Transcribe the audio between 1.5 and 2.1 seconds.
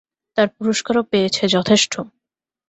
যথেষ্ট।